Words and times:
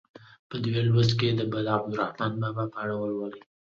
په 0.49 0.55
دې 0.63 0.77
لوست 0.87 1.13
کې 1.19 1.27
به 1.51 1.59
د 1.65 1.67
عبدالرحمان 1.77 2.31
بابا 2.41 2.63
په 2.73 2.77
اړه 2.83 2.93
ولولئ. 2.97 3.41